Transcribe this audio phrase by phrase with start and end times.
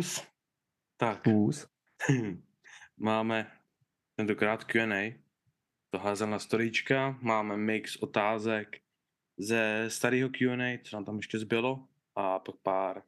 [0.00, 0.22] Čus.
[0.96, 1.68] Tak, Kus.
[2.96, 3.52] máme
[4.16, 5.20] tentokrát Q&A.
[5.92, 7.18] To házel na storíčka.
[7.20, 8.80] Máme mix otázek
[9.38, 11.88] ze starého Q&A, co nám tam ještě zbylo.
[12.16, 13.02] A pak pár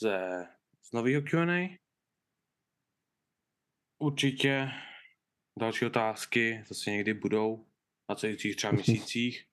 [0.00, 0.46] ze
[0.82, 1.78] z nového Q&A.
[3.98, 4.70] Určitě
[5.58, 7.66] další otázky zase někdy budou
[8.08, 9.44] na celých třeba měsících.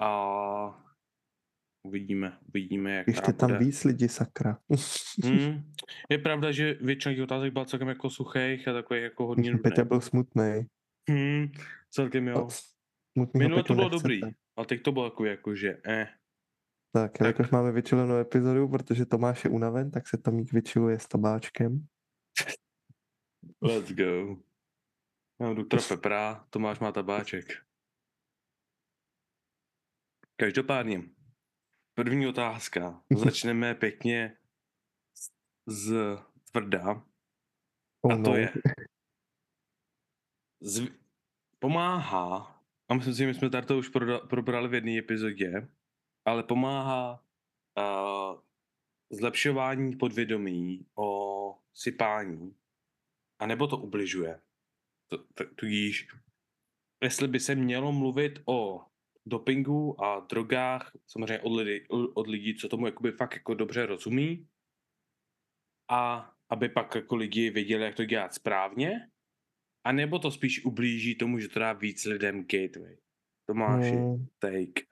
[0.00, 0.81] A
[1.82, 3.64] uvidíme, uvidíme, jak Ještě tam bude.
[3.64, 4.58] víc lidí, sakra.
[5.24, 5.72] Hmm.
[6.08, 9.84] Je pravda, že většina těch otázek byla celkem jako suchých a takových jako hodně Peťa
[9.84, 10.66] byl smutný.
[11.08, 11.52] Hmm.
[11.90, 12.48] Celkem jo.
[13.36, 14.08] Minule to bylo nechcete.
[14.08, 14.20] dobrý,
[14.56, 16.08] ale teď to bylo jako, jako že eh.
[16.92, 21.86] Tak, jelikož máme vyčilenou epizodu, protože Tomáš je unaven, tak se Tomík vyčiluje s tabáčkem.
[23.62, 24.36] Let's go.
[25.38, 27.46] Mám doktora Pepra, Tomáš má tabáček.
[30.36, 31.02] Každopádně,
[32.04, 33.02] první otázka.
[33.16, 34.36] Začneme pěkně
[35.66, 36.18] z
[36.50, 37.06] tvrdá.
[38.00, 38.52] Oh, A to je,
[40.60, 40.84] zv...
[41.58, 45.68] pomáhá, a myslím si, že my jsme tady to už proda- probrali v jedné epizodě,
[46.24, 47.24] ale pomáhá
[47.78, 48.40] uh,
[49.10, 52.56] zlepšování podvědomí o sypání,
[53.38, 54.40] a nebo to ubližuje.
[55.54, 56.08] Tudíž,
[57.02, 58.86] jestli by se mělo mluvit o
[59.26, 64.48] dopingu a drogách, samozřejmě od, lidi, od lidí, co tomu jakoby fakt jako dobře rozumí,
[65.90, 69.08] a aby pak jako lidi věděli, jak to dělat správně,
[69.84, 72.96] a nebo to spíš ublíží tomu, že to dá víc lidem gateway.
[73.46, 74.82] Tomáši, Hmm, take.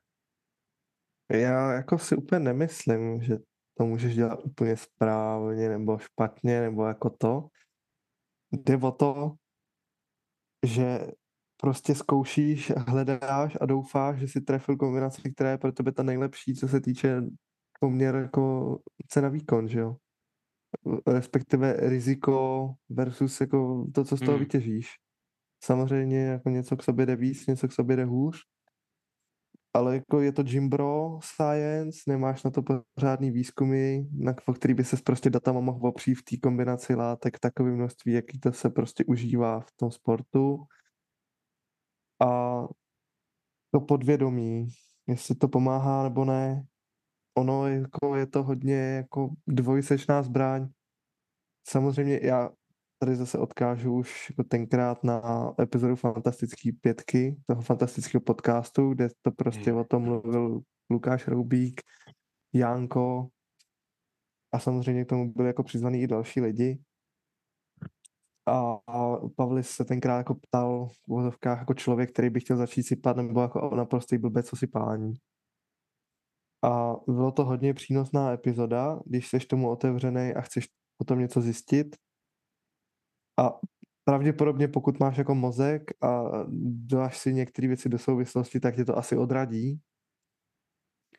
[1.32, 3.36] já jako si úplně nemyslím, že
[3.78, 7.48] to můžeš dělat úplně správně nebo špatně, nebo jako to.
[8.52, 9.34] Jde o to,
[10.66, 10.98] že
[11.60, 16.54] prostě zkoušíš, hledáš a doufáš, že si trefil kombinaci, která je pro tebe ta nejlepší,
[16.54, 17.22] co se týče
[17.80, 19.96] poměr jako cena výkon, že jo?
[21.06, 24.40] Respektive riziko versus jako to, co z toho Hmm.
[24.40, 24.88] vytěžíš.
[25.64, 28.36] Samozřejmě jako něco k sobě jde víc, něco k sobě jde hůř,
[29.74, 32.62] ale jako je to Jimbro science, nemáš na to
[32.96, 37.40] pořádný výzkumy, na který by se prostě datama mohl opřít v té kombinaci látek v
[37.40, 40.64] takovém množství, jaký to se prostě užívá v tom sportu.
[43.70, 44.68] To podvědomí,
[45.06, 46.64] jestli to pomáhá nebo ne,
[47.38, 50.68] ono jako je to hodně jako dvojsečná zbraň.
[51.68, 52.50] Samozřejmě já
[52.98, 55.22] tady zase odkážu už jako tenkrát na
[55.60, 59.80] epizodu Fantastický pětky, toho fantastického podcastu, kde to prostě Hmm.
[59.80, 60.60] o tom mluvil
[60.90, 61.80] Lukáš Roubík,
[62.54, 63.28] Jánko
[64.52, 66.78] a samozřejmě k tomu byli jako přizvaný i další lidi.
[68.46, 68.78] A,
[69.36, 73.40] Pavlis se tenkrát jako ptal v uvozovkách jako člověk, který by chtěl začít sypat, nebo
[73.40, 75.14] jako naprostý blbec o sypání.
[76.64, 80.68] A bylo to hodně přínosná epizoda, když jsi tomu otevřený a chceš
[81.00, 81.96] o tom něco zjistit.
[83.38, 83.60] A
[84.04, 86.22] pravděpodobně pokud máš jako mozek a
[86.64, 89.80] dáš si některé věci do souvislosti, tak tě to asi odradí.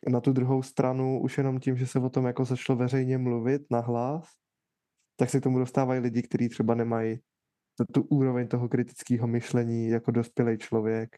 [0.09, 3.61] Na tu druhou stranu už jenom tím, že se o tom jako začalo veřejně mluvit
[3.71, 4.40] na hlas,
[5.15, 7.19] tak se k tomu dostávají lidi, kteří třeba nemají
[7.77, 11.15] tu, tu úroveň toho kritického myšlení jako dospělý člověk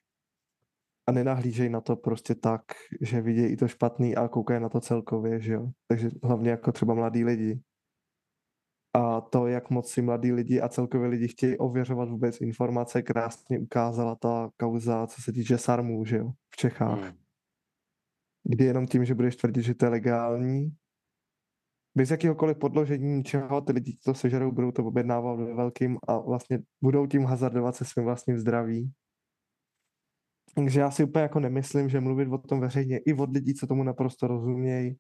[1.08, 2.62] a nenahlížejí na to prostě tak,
[3.02, 5.72] že vidějí i to špatný a koukají na to celkově, že jo.
[5.88, 7.62] Takže hlavně jako třeba mladí lidi.
[8.94, 13.60] A to, jak moc si mladí lidi a celkově lidi chtějí ověřovat vůbec informace, krásně
[13.60, 17.00] ukázala ta kauza, co se týče sarmů, že jo, v Čechách.
[17.00, 17.18] Hmm.
[18.44, 20.76] Kdy jenom tím, že budeš tvrdit, že to je legální,
[21.96, 26.60] bez jakéhokoliv podložení ničeho, ty lidi to sežerou, budou to objednávat ve velkým a vlastně
[26.82, 28.92] budou tím hazardovat se svým vlastním zdraví.
[30.56, 33.68] Takže já si úplně jako nemyslím, že mluvit o tom veřejně i od lidí, co
[33.68, 34.98] tomu naprosto rozumějí,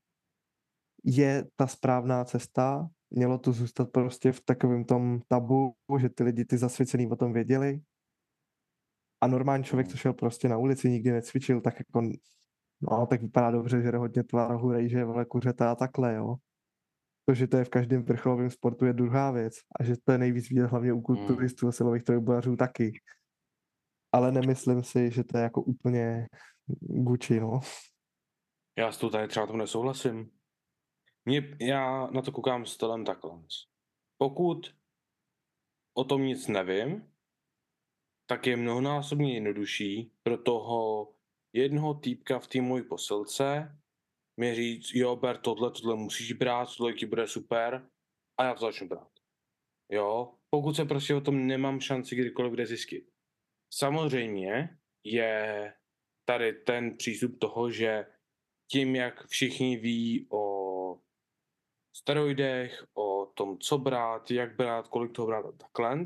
[1.03, 2.89] je ta správná cesta.
[3.11, 7.33] Mělo to zůstat prostě v takovém tom tabu, že ty lidi, ty zasvěcený o tom
[7.33, 7.81] věděli.
[9.21, 12.01] A normální člověk, co šel prostě na ulici, nikdy necvičil, tak jako,
[12.81, 16.35] no, tak vypadá dobře, že hodně tvarohu, rejže, vole, kuřeta a takhle, jo.
[17.25, 19.53] To, že to je v každém vrcholovém sportu, je druhá věc.
[19.79, 23.01] A že to je nejvíc vidět hlavně u kulturistů a silových trojbojařů taky.
[24.11, 26.27] Ale nemyslím si, že to je jako úplně
[26.79, 27.59] Gucci, no.
[28.77, 30.31] Já s tou tady třeba tomu nesouhlasím.
[31.25, 33.31] Mě, já na to koukám stylem takhle.
[34.17, 34.75] Pokud
[35.93, 37.13] o tom nic nevím,
[38.25, 41.13] tak je mnohonásobně jednodušší pro toho
[41.53, 43.77] jednoho týpka v té mojí posilce
[44.39, 47.89] mi říct, jo, ber tohle, tohle musíš brát, tohle ti bude super
[48.39, 49.11] a já to začnu brát.
[49.91, 53.09] Jo, pokud se prostě o tom nemám šanci kdykoliv kde zjistit.
[53.73, 55.73] Samozřejmě je
[56.25, 58.05] tady ten přístup toho, že
[58.71, 60.99] tím, jak všichni ví o
[61.95, 66.05] steroidech, o tom, co brát, jak brát, kolik toho brát a takhle,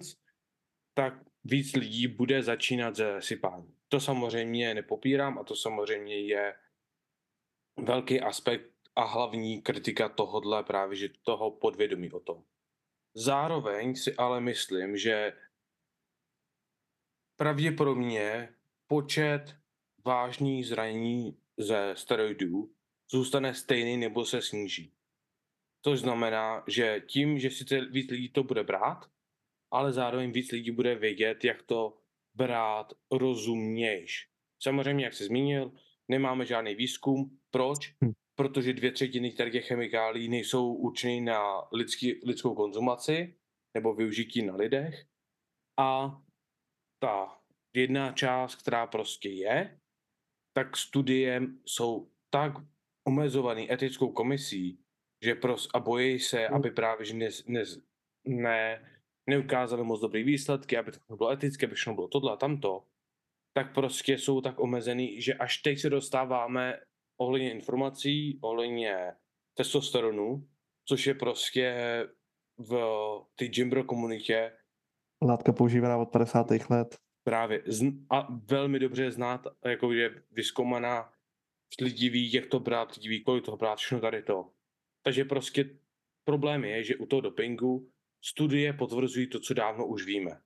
[0.93, 1.13] tak
[1.43, 3.75] víc lidí bude začínat ze sypání.
[3.87, 6.55] To samozřejmě nepopírám a to samozřejmě je
[7.77, 12.43] velký aspekt a hlavní kritika tohodle právě, že toho podvědomí o tom.
[13.15, 15.33] Zároveň si ale myslím, že
[17.35, 18.49] pravděpodobně
[18.87, 19.55] počet
[20.05, 22.73] vážných zranění ze steroidů
[23.11, 24.93] zůstane stejný nebo se sníží.
[25.81, 29.05] To znamená, že tím, že sice víc lidí to bude brát,
[29.71, 31.97] ale zároveň víc lidí bude vědět, jak to
[32.35, 34.29] brát rozumnějš.
[34.59, 35.71] Samozřejmě, jak se zmínil,
[36.07, 37.39] nemáme žádný výzkum.
[37.57, 37.93] Proč?
[38.05, 38.11] Hm.
[38.35, 43.35] Protože dvě třetiny těch chemikálí nejsou určeny na lidský, lidskou konzumaci
[43.73, 45.05] nebo využití na lidech.
[45.79, 46.21] A
[47.03, 47.41] ta
[47.75, 49.79] jedna část, která prostě je,
[50.53, 52.53] tak studie jsou tak
[53.07, 54.79] omezovaný etickou komisí,
[55.23, 56.53] že pros, a bojí se, Hm.
[56.53, 57.63] aby právě že ne, ne,
[58.27, 58.91] ne,
[59.29, 62.85] neukázali moc dobrý výsledky, aby to bylo etické, aby všechno bylo tohle a tamto,
[63.53, 66.79] tak prostě jsou tak omezený, že až teď se dostáváme
[67.17, 69.13] ohledně informací, ohledně
[69.53, 70.47] testosteronu,
[70.85, 71.75] což je prostě
[72.57, 72.79] v
[73.35, 74.51] té Jimbro komunitě
[75.21, 76.47] Látka používaná od 50.
[76.69, 76.97] let.
[77.23, 77.63] právě
[78.09, 81.13] a velmi dobře znát, jako je vyskoumaná,
[81.81, 84.51] lidi ví, jak to brát, lidi ví, kolik toho brát, všechno tady to.
[85.03, 85.77] Takže prostě
[86.23, 87.91] problém je, že u toho dopingu
[88.25, 90.41] studie potvrzují to, co dávno už víme.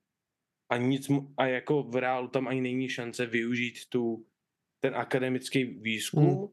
[0.69, 4.25] A, nic, a jako v reálu tam ani není šance využít tu,
[4.79, 6.47] ten akademický výzkum, Hmm.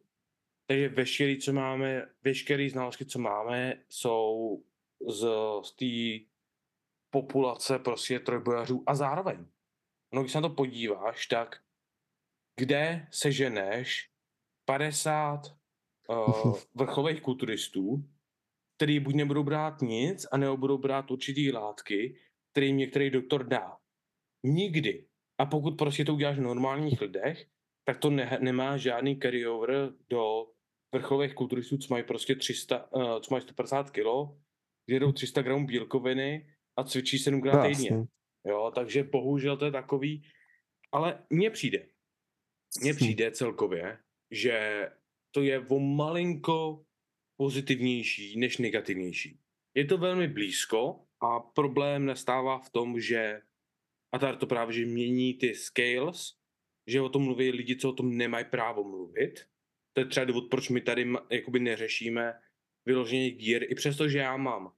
[0.69, 4.63] Takže veškerý, co máme, veškerý znalosti, co máme, jsou
[5.09, 5.27] z,
[5.63, 6.25] z té
[7.11, 9.47] populace prostě trojbojařů a zároveň.
[10.15, 11.57] No, když se na to podíváš, tak
[12.57, 14.11] kde seženeš
[14.65, 15.41] 50
[16.09, 18.05] uh, vrcholových kulturistů,
[18.77, 22.17] který buď nebudou brát nic, anebo budou brát určitý látky,
[22.53, 23.77] který jim některý doktor dá.
[24.45, 25.07] Nikdy.
[25.39, 27.47] A pokud prostě to uděláš v normálních lidech,
[27.85, 30.47] tak to ne, nemá žádný carryover do
[30.95, 34.07] vrcholových kulturistů, co mají prostě 300, uh, co mají 150 kg,
[34.87, 37.91] jedou 300 gramů bílkoviny a cvičí 7 krát týdně.
[37.91, 38.07] Jasně.
[38.47, 40.23] Jo, takže bohužel to je takový,
[40.93, 41.89] ale mně přijde,
[42.81, 42.97] mně Hm.
[42.97, 43.99] přijde celkově,
[44.31, 44.89] že
[45.31, 46.85] to je o malinko
[47.37, 49.41] pozitivnější než negativnější.
[49.75, 53.41] Je to velmi blízko a problém nastává v tom, že
[54.13, 56.35] a tady to právě, že mění ty scales,
[56.87, 59.47] že o tom mluví lidi, co o tom nemají právo mluvit.
[59.93, 62.35] To je třeba důvod, proč my tady jakoby neřešíme
[62.87, 64.73] vyloženě gear, i přesto, že já mám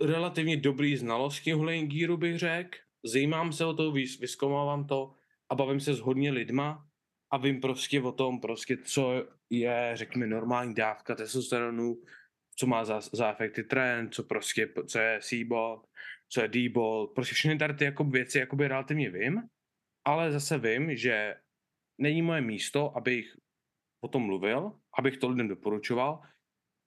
[0.00, 2.78] relativně dobrý znalosti ohledně gearu, bych řekl.
[3.04, 5.14] Zajímám se o to, vys- vyzkoumávám to
[5.48, 6.86] a bavím se s hodně lidma
[7.32, 12.02] a vím prostě o tom, prostě, co je, řekněme, normální dávka testosteronu,
[12.56, 15.82] co má za, za efekty trend, co prostě, co je C-ball,
[16.28, 19.42] co je D-ball, prostě všechny tady ty jako věci jakoby relativně vím,
[20.04, 21.34] ale zase vím, že
[22.00, 23.36] není moje místo, abych
[24.04, 26.22] o tom mluvil, abych to lidem doporučoval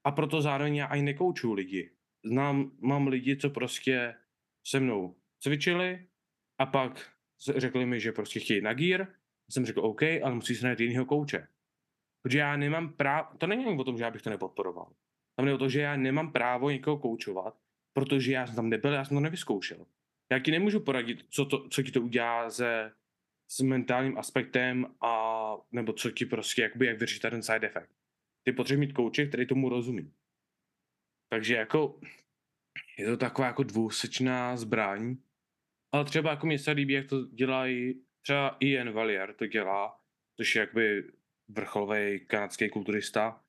[0.04, 1.92] a proto zároveň já ani nekoučuju lidi.
[2.26, 4.16] Znám, mám lidi, co prostě
[4.68, 6.08] se mnou cvičili
[6.60, 7.12] a pak
[7.58, 9.08] řekli mi, že prostě chtějí na gear.
[9.52, 11.48] Jsem řekl OK, ale musí se najít jinýho kouče.
[12.22, 14.94] Protože já nemám právo, to není o tom, že já bych to nepodporoval.
[15.36, 17.58] Tam jde o to, že já nemám právo někoho koučovat,
[17.94, 19.86] protože já jsem tam nebyl, já jsem to nevyzkoušel.
[20.32, 22.92] Já ti nemůžu poradit, co, to, co ti to udělá se,
[23.48, 27.96] s mentálním aspektem a nebo co ti prostě, jakoby, jak vyřešit ten side effect.
[28.44, 30.14] Ty potřebuješ mít kouče, který tomu rozumí.
[31.30, 32.00] Takže jako
[32.98, 35.18] je to taková jako dvousečná zbraň,
[35.94, 40.00] ale třeba jako mě se líbí, jak to dělají, třeba Ian Valier to dělá,
[40.38, 41.12] což je jakoby
[41.48, 43.44] vrcholový kanadský kulturista.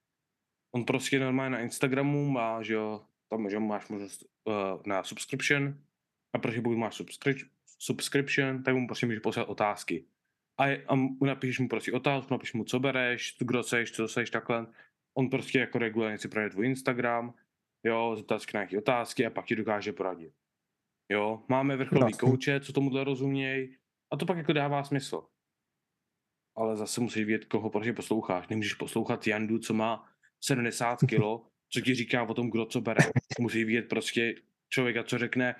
[0.74, 4.54] On prostě normálně na Instagramu má, že jo, tam že máš možnost uh,
[4.86, 5.84] na subscription
[6.32, 7.48] a prostě pokud máš subscri-
[7.78, 10.06] subscription, tak mu prostě můžeš poslat otázky.
[10.58, 14.08] A, je, a mu- napíšeš mu prostě otázku, napíšeš mu, co bereš, kdo seš, co
[14.08, 14.66] seš, takhle.
[15.18, 17.34] On prostě jako regulárně si projde tvůj Instagram,
[17.84, 20.32] jo, zeptat se na nějaké otázky a pak ti dokáže poradit.
[21.10, 22.18] Jo, máme vrcholový Jasný.
[22.28, 23.76] kouče, co tomuhle rozumějí
[24.12, 25.22] a to pak jako dává smysl.
[26.56, 28.48] Ale zase musíš vědět, koho prostě posloucháš.
[28.48, 30.08] Nemůžeš poslouchat Jandu, co má
[30.40, 33.00] 70 kilo, co ti říká o tom, kdo co bere.
[33.40, 34.34] Musí vidět prostě
[34.68, 35.54] člověka, co řekne,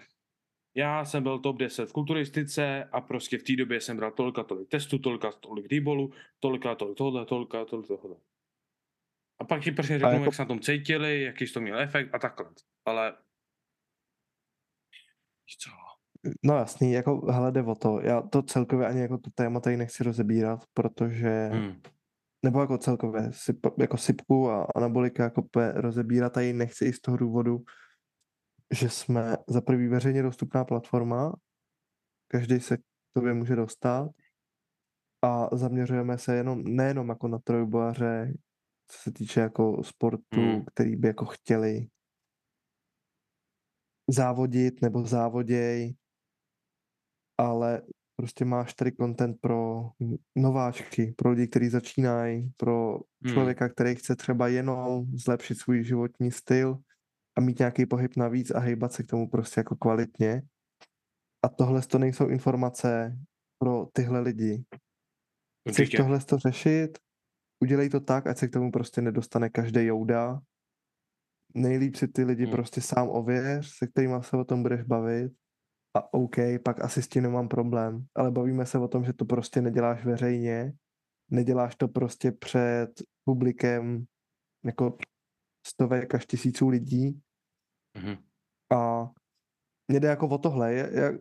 [0.75, 4.39] já jsem byl top 10 v kulturistice a prostě v té době jsem bral tolik
[4.39, 8.17] a tolik testů, tolik a tolik dýbolu, tolik a tolik tohle, tolik a tolik tohle.
[9.39, 12.15] A pak ti prostě řeknou, jako- jak se na tom cítili, jaký to měl efekt
[12.15, 12.47] a takhle.
[12.85, 13.17] Ale
[15.59, 15.71] co,
[16.45, 18.01] No jasný, jako hele, jde o to.
[18.01, 21.81] Já to celkově ani jako to téma tady nechci rozebírat, protože hmm.
[22.45, 27.01] nebo jako celkově syp, jako sypku a anabolika jako pe rozebírat ji nechci i z
[27.01, 27.65] toho důvodu,
[28.75, 31.35] že jsme za prvý veřejně dostupná platforma,
[32.29, 32.81] každý se k
[33.13, 34.11] tobě může dostat
[35.23, 38.35] a zaměřujeme se jenom, nejenom jako na trojbojaře,
[38.91, 40.65] co se týče jako sportu, Hmm.
[40.65, 41.87] který by jako chtěli
[44.11, 45.95] závodit nebo závoděj,
[47.39, 47.83] ale
[48.17, 49.91] prostě máš tady content pro
[50.37, 53.33] nováčky, pro lidi, kteří začínají, pro Hmm.
[53.35, 56.79] člověka, který chce třeba jenom zlepšit svůj životní styl
[57.37, 60.43] a mít nějaký pohyb navíc a hejbat se k tomu prostě jako kvalitně.
[61.45, 63.19] A tohle to nejsou informace
[63.59, 64.65] pro tyhle lidi.
[65.69, 65.97] Chceš Určitě.
[65.97, 66.99] tohle to řešit?
[67.63, 70.41] Udělej to tak, ať se k tomu prostě nedostane každý jouda.
[71.55, 72.53] Nejlíp si ty lidi Hmm.
[72.53, 75.33] prostě sám ověř, se kterýma se o tom budeš bavit.
[75.97, 78.07] A OK, pak asi s tím nemám problém.
[78.15, 80.73] Ale bavíme se o tom, že to prostě neděláš veřejně,
[81.31, 82.89] neděláš to prostě před
[83.25, 84.05] publikem
[84.65, 84.97] jako
[85.67, 87.21] stovek až tisíců lidí
[87.97, 88.17] Mhm.
[88.77, 89.11] a
[89.89, 90.75] mě jde jako o tohle.
[90.75, 91.13] Já, já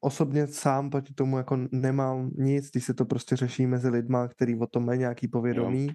[0.00, 4.58] osobně sám proti tomu jako nemám nic, když se to prostě řeší mezi lidma, který
[4.58, 5.88] o tom mají nějaký povědomí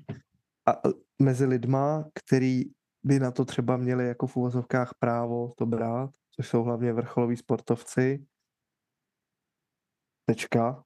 [0.68, 0.92] a e,
[1.24, 2.64] mezi lidma, který
[3.04, 7.38] by na to třeba měli jako v uvozovkách právo to brát, což jsou hlavně vrcholoví
[7.38, 8.26] sportovci.
[10.26, 10.84] Tečka.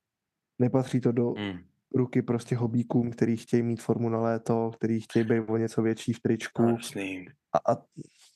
[0.62, 1.60] Nepatří to do Hmm.
[1.96, 6.14] ruky prostě hobíkům, který chtějí mít formu na léto, který chtějí být o něco větší
[6.14, 6.64] v tričku.
[6.64, 7.28] Jasný.
[7.54, 7.78] A, a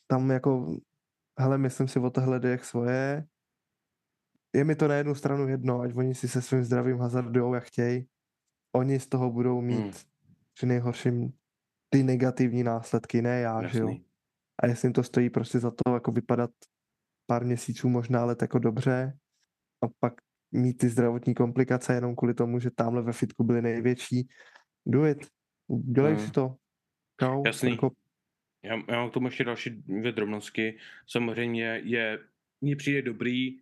[0.08, 0.75] tam jako,
[1.39, 3.25] hele, myslím si o tohle jak svoje.
[4.55, 7.63] Je mi to na jednu stranu jedno, ať oni si se svým zdravím hazardujou, jak
[7.63, 8.08] chtějí.
[8.75, 9.91] Oni z toho budou mít Hmm.
[10.53, 11.34] při nejhorším
[11.89, 13.88] ty negativní následky, ne já, že jo.
[13.88, 14.05] Jasný.
[14.63, 16.51] A jestli jim to stojí prostě za to jako vypadat
[17.25, 19.17] pár měsíců, možná let jako dobře
[19.84, 20.13] a pak
[20.51, 24.27] mít ty zdravotní komplikace jenom kvůli tomu, že tamhle ve fitku byly největší,
[24.86, 25.27] do it.
[25.67, 26.25] Dělej Hmm.
[26.25, 26.55] si to.
[27.22, 27.43] Čau.
[27.46, 27.72] Jasný.
[27.72, 27.91] Jako,
[28.63, 30.78] Já, já mám k tomu ještě další dvě drobnosti.
[31.08, 32.20] Samozřejmě je,
[32.62, 33.60] mně přijde dobrý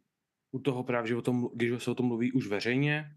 [0.52, 3.12] u toho právě, že o tom, když se o tom mluví už veřejně,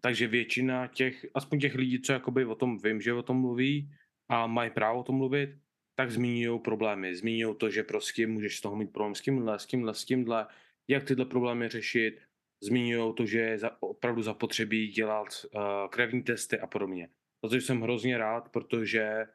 [0.00, 3.90] takže většina těch, aspoň těch lidí, co jakoby o tom vím, že o tom mluví
[4.28, 5.50] a mají právo o tom mluvit,
[5.94, 7.16] tak zmíňují problémy.
[7.16, 10.46] Zmíňují to, že prostě můžeš z toho mít problém s tímhle, s tímhle, s tímhle,
[10.88, 12.20] jak tyhle problémy řešit.
[12.62, 17.08] Zmíňují to, že je za, opravdu zapotřebí dělat uh, krevní testy a podobně.
[17.40, 19.26] Protože jsem hrozně rád, protože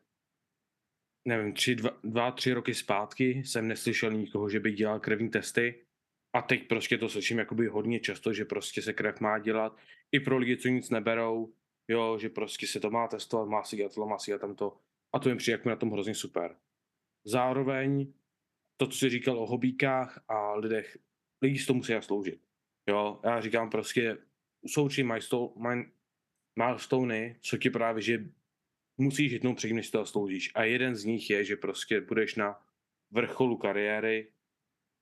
[1.26, 5.86] nevím, tři, dva, dva, tři roky zpátky jsem neslyšel nikoho, že by dělal krevní testy
[6.34, 9.78] a teď prostě to slyším jakoby hodně často, že prostě se krev má dělat
[10.12, 11.54] i pro lidi, co nic neberou,
[11.88, 14.78] jo, že prostě se to má testovat, má si dělat tohle, má si dělat tamto
[15.14, 16.56] a to mi přijde jako na tom hrozně super.
[17.26, 18.14] Zároveň
[18.78, 20.98] to, co jsi říkal o hobíkách a lidech,
[21.42, 22.42] lidi si to musí zasloužit.
[22.90, 24.18] Jo, já říkám prostě,
[24.66, 25.86] jsou tři milestone,
[26.60, 28.26] milestony, co ti právě, že
[29.00, 30.52] musíš jednou předtím, než si to zasloužíš.
[30.56, 32.62] A jeden z nich je, že prostě budeš na
[33.12, 34.32] vrcholu kariéry,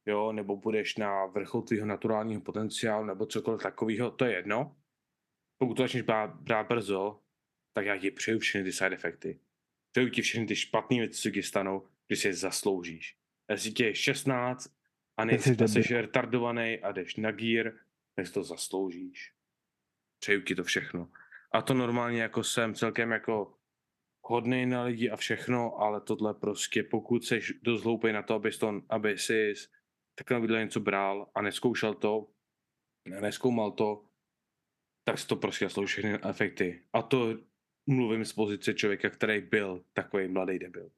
[0.05, 4.75] jo, nebo budeš na vrcholu tvého naturálního potenciálu, nebo cokoliv takového, to je jedno.
[5.57, 7.19] Pokud to začneš brát, brát brzo,
[7.73, 9.39] tak já ti přeju všechny ty side efekty.
[9.91, 13.17] Přeju ti všechny ty špatné věci, co ti stanou, když si je zasloužíš.
[13.49, 14.75] Jestli tě je 16
[15.17, 17.73] a nejsi jsi retardovaný a jdeš na gír,
[18.15, 19.33] tak si to zasloužíš.
[20.19, 21.11] Přeju ti to všechno.
[21.51, 23.56] A to normálně jako jsem celkem jako
[24.29, 28.57] hodný na lidi a všechno, ale tohle prostě, pokud jsi dost hloupý na to, abys
[28.57, 29.53] to, aby jsi
[30.15, 32.27] takhle něco bral a neskoušel to,
[33.21, 34.03] neskoumal to,
[35.03, 36.83] tak si to prostě zaslouží všechny efekty.
[36.93, 37.37] A to
[37.87, 40.91] mluvím z pozice člověka, který byl takový mladý debil.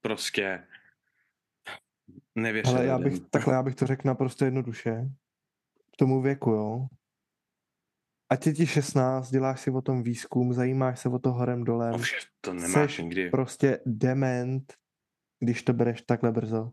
[0.00, 0.66] Prostě
[2.34, 3.28] nevěřil ale já bych, lidem.
[3.30, 5.10] takhle já bych to řekl naprosto jednoduše.
[5.92, 6.86] K tomu věku, jo.
[8.32, 11.94] Ať je ti 16, děláš si o tom výzkum, zajímáš se o to horem dolem.
[11.94, 13.30] Ovšem, to nemáš Seš nikdy.
[13.30, 14.74] prostě dement,
[15.40, 16.70] když to bereš takhle brzo.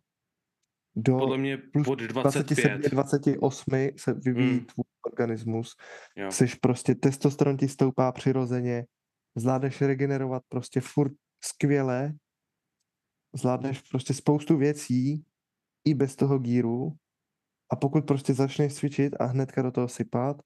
[0.96, 2.92] Do Podle mě plus pod 27, 25.
[2.92, 4.66] 28 se vyvíjí Mm.
[4.66, 5.76] tvůj organismus.
[6.16, 6.32] Jo.
[6.32, 8.86] Seš prostě, testosteron ti stoupá přirozeně,
[9.36, 12.14] zvládneš regenerovat prostě furt skvěle,
[13.36, 15.26] zvládneš prostě spoustu věcí
[15.86, 16.94] i bez toho gíru
[17.72, 20.42] a pokud prostě začneš cvičit a hnedka do toho sypat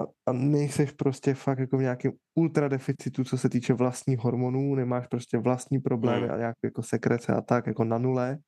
[0.00, 5.06] a, a nejseš prostě fakt jako v nějakém ultradeficitu, co se týče vlastních hormonů, nemáš
[5.06, 6.34] prostě vlastní problémy Hmm.
[6.34, 8.38] a nějak jako sekrece a tak, jako na nule,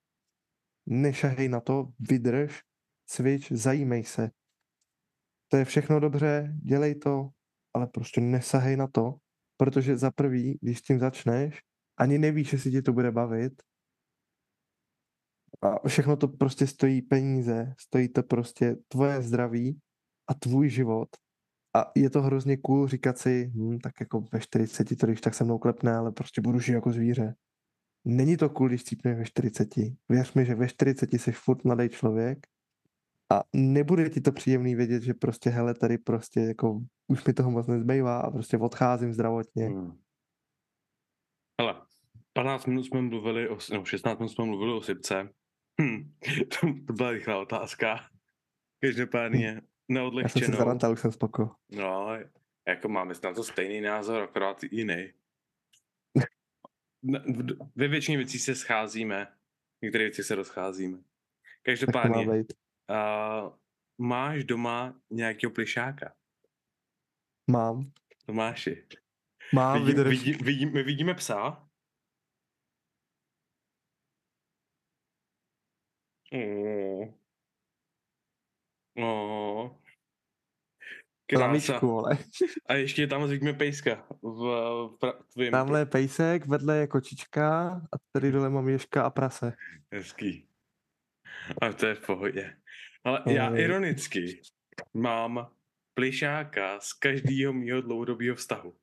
[0.87, 2.63] nešahej na to, vydrž,
[3.07, 4.31] cvič, zajímej se.
[5.49, 7.29] To je všechno dobře, dělej to,
[7.75, 9.15] ale prostě nesahej na to,
[9.57, 11.61] protože za prvý, když s tím začneš,
[11.99, 13.63] ani nevíš, jestli ti to bude bavit.
[15.63, 19.81] A všechno to prostě stojí peníze, stojí to prostě tvoje zdraví
[20.29, 21.09] a tvůj život.
[21.77, 25.35] A je to hrozně cool říkat si, hm, tak jako ve 40 to když tak
[25.35, 27.35] se mnou klepne, ale prostě budu žít jako zvíře.
[28.05, 29.69] Není to cool, když cípneš ve 40.
[30.09, 32.47] Věř mi, že ve 40 jsi furt mladý člověk
[33.33, 37.51] a nebude ti to příjemný vědět, že prostě hele, tady prostě jako už mi toho
[37.51, 39.67] moc nezbývá a prostě odcházím zdravotně.
[39.69, 39.99] Hmm.
[41.61, 41.83] Hele,
[42.33, 45.29] 15 minut jsme mluvili o, no 16 minut jsme mluvili o sypce.
[45.81, 46.13] Hm,
[46.61, 48.01] to, to byla rychlá otázka.
[48.83, 50.59] Každopádně, Já jsem si neodlehčenou.
[50.59, 51.51] zarantal, už jsem spoko.
[51.71, 52.09] No,
[52.69, 55.13] jako máme na to stejný názor, akorát jiný.
[57.77, 59.37] Ve většině věcí se scházíme,
[59.83, 60.97] některé věci se rozcházíme.
[60.97, 61.03] Má
[61.63, 62.53] Každopádně, být.
[62.91, 63.57] uh,
[63.99, 66.15] máš doma nějakého plišáka?
[67.51, 67.93] Mám.
[68.27, 68.87] Tomáši.
[69.55, 70.09] Mám, Vidím, vydrž.
[70.19, 71.69] vidí, vidí, my vidíme psa.
[76.33, 77.09] Oh.
[78.97, 79.80] Oh.
[81.31, 81.47] Krása.
[81.47, 82.19] Lamičku, vole.
[82.67, 84.41] A ještě tam vidíme pejska v,
[85.01, 89.53] v tvým Tamhle je pejsek, vedle je kočička a tady dole mám ježka a prase.
[89.93, 90.47] Hezký.
[91.61, 92.57] A to je v pohodě.
[93.05, 93.61] Ale já Eh.
[93.61, 94.43] ironicky
[94.95, 95.51] mám
[95.95, 98.75] plišáka z každého mýho dlouhodobého vztahu.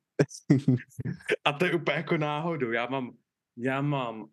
[1.46, 2.72] A to je úplně jako náhodou.
[2.72, 3.18] Já mám,
[3.58, 4.30] já mám uh,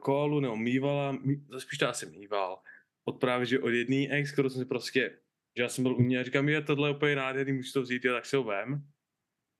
[0.00, 2.58] kolu, nebo mývala, mý, spíš to asi mýval,
[3.04, 5.18] od právě, že od jedné ex, kterou jsem si prostě,
[5.56, 7.82] že já jsem byl u mě a říkám, je tohle je úplně nádherný, můžu to
[7.82, 8.82] vzít, jo, tak si ho vem.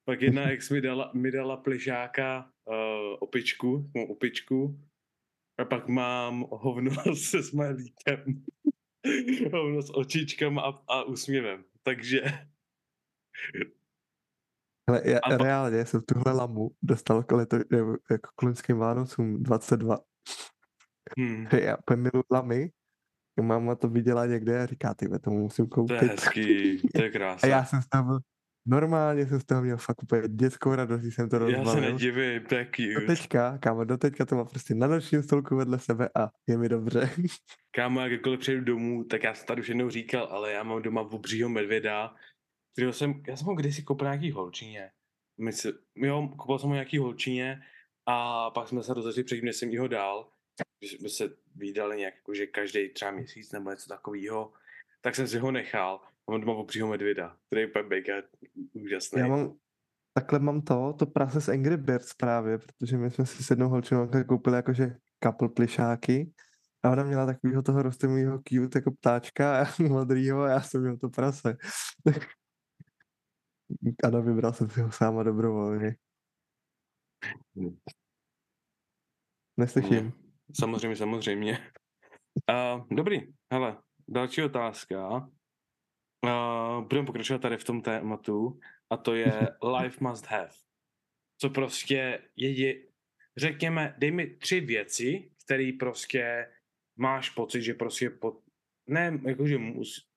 [0.05, 4.81] Pak jedna ex mi dala, mi dala plišáka uh, opičku, no, opičku,
[5.59, 8.45] a pak mám hovno se smajlíkem.
[9.53, 11.65] hovno s očičkama a, a úsměvem.
[11.83, 12.21] Takže
[14.91, 19.43] Hele, já, A reálně jsem tuhle lamu dostal k leto, nebo jako k loňským Vánocům
[19.43, 19.99] 22.
[21.19, 22.71] hm, Já miluji lamy.
[23.41, 26.03] A máma to viděla někde a říká, ty to musím to koupit.
[26.03, 27.47] je hezký, to je A krása.
[27.47, 28.19] já jsem z toho byl,
[28.67, 31.93] normálně jsem z toho měl fakt úplně dětskou radost, jsem to Já se rozbalil.
[31.93, 33.07] nedivím, to je Do cute.
[33.07, 36.69] teďka, kámo, do teďka to má prostě na nočním stolku vedle sebe a je mi
[36.69, 37.11] dobře.
[37.77, 40.83] Kámo, jak kdykoliv přijdu domů, tak já jsem tady už jednou říkal, ale já mám
[40.83, 42.15] doma obřího medvěda,
[42.73, 44.91] kterého jsem, já jsem ho kdysi koupil nějaký holčině.
[45.41, 47.61] My se, jo, koupil jsem ho nějaký holčině
[48.07, 50.29] a pak jsme se rozešli předtím, než jsem jí ho dal.
[50.91, 51.25] Že jsme se
[51.61, 54.53] vydali nějak, jako, že každý třeba měsíc nebo něco takového.
[55.01, 58.23] Tak jsem si ho nechal a mám doma obřího medvěda, který je úplně mega
[58.73, 59.21] úžasný.
[59.21, 59.57] Já mám,
[60.15, 63.69] takhle mám to, to prase z Angry Birds právě, protože my jsme si s jednou
[63.69, 66.33] holčinou koupili jakože couple plišáky
[66.83, 70.97] a ona měla takovýho toho rostomýho cute jako ptáčka a modrýho a já jsem měl
[70.97, 71.57] to prase.
[74.05, 75.97] Ano, vybral jsem si ho sáma dobrovolně.
[77.57, 77.79] Hmm.
[79.57, 80.13] Neslyším.
[80.55, 81.73] Samozřejmě, samozřejmě.
[82.51, 83.21] Uh, dobrý,
[83.53, 83.77] hele,
[84.09, 85.09] další otázka.
[86.25, 88.61] Uh, budeme pokračovat tady v tom tématu
[88.91, 90.51] a to je life must have.
[91.41, 92.83] Co prostě je, je
[93.37, 96.53] řekněme, dej mi tři věci, které prostě
[96.99, 98.43] máš pocit, že prostě pod,
[98.89, 100.09] ne, jakože mus,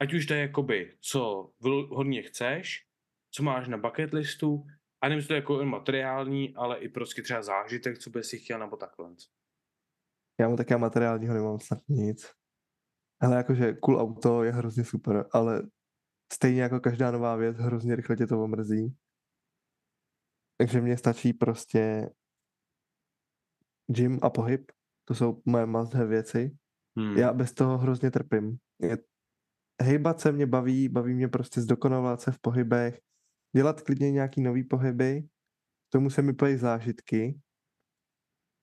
[0.00, 1.50] ať už to je jakoby, co
[1.88, 2.86] hodně chceš,
[3.30, 4.66] co máš na bucket listu,
[5.04, 8.76] a nemyslím to jako materiální, ale i prostě třeba zážitek, co bys si chtěl, nebo
[8.76, 9.14] takhle.
[10.40, 12.30] Já mám také materiálního, nemám snad nic.
[13.20, 15.62] Ale jakože cool auto je hrozně super, ale
[16.32, 18.96] stejně jako každá nová věc, hrozně rychle tě to omrzí.
[20.58, 22.10] Takže mně stačí prostě
[23.86, 24.72] gym a pohyb.
[25.04, 26.56] To jsou moje must have věci.
[26.98, 27.18] Hmm.
[27.18, 28.58] Já bez toho hrozně trpím.
[29.82, 33.00] Hejbat se mě baví, baví mě prostě zdokonalovat se v pohybech,
[33.56, 37.40] dělat klidně nějaký nový pohyby, k tomu se mi pojí zážitky,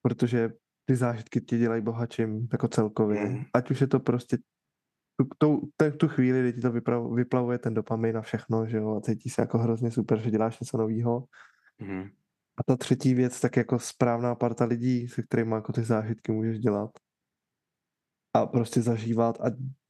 [0.02, 0.50] protože
[0.92, 3.30] ty zážitky ti dělají bohačím jako celkově.
[3.30, 3.44] Mm.
[3.54, 4.38] Ať už je to prostě
[5.18, 8.78] tu, tu, tu, tu chvíli, kdy ti to vyprav, vyplavuje ten dopamin a všechno, že
[8.78, 11.26] jo, a cítí se jako hrozně super, že děláš něco nového.
[11.80, 12.04] Hmm.
[12.58, 16.60] A ta třetí věc, tak jako správná parta lidí, se kterými jako ty zážitky můžeš
[16.60, 16.92] dělat.
[18.34, 19.46] A prostě zažívat a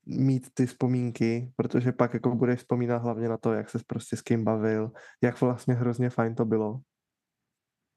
[0.06, 4.22] mít ty vzpomínky, protože pak jako budeš vzpomínat hlavně na to, jak se prostě s
[4.22, 4.92] kým bavil,
[5.24, 6.80] jak vlastně hrozně fajn to bylo.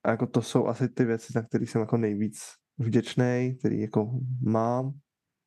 [0.05, 4.21] A jako to jsou asi ty věci, na které jsem jako nejvíc vděčný, který jako
[4.43, 5.01] mám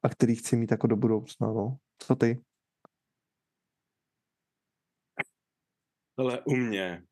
[0.04, 1.78] a který chci mít jako do budoucna, no.
[2.00, 2.44] Co ty?
[6.18, 7.04] Ale u mě.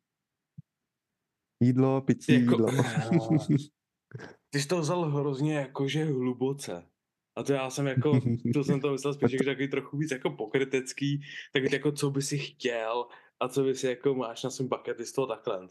[1.62, 2.68] Jídlo, pití, Jako- jídlo.
[4.50, 6.88] Ty jsi to vzal hrozně jakože hluboce.
[7.36, 8.20] A to já jsem jako,
[8.54, 12.22] to jsem to myslel spíš jako takový trochu víc jako pokrytecký, tak jako co by
[12.22, 13.06] si chtěl
[13.40, 15.68] a co by si jako máš na svém bucket listu a takhle.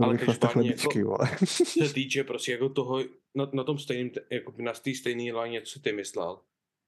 [0.00, 1.28] To ale každopádně jako- vole.
[1.44, 5.62] se týče prostě jako toho, na, na tom stejným, te- jako na té stejné lajně,
[5.62, 6.40] co ty myslel,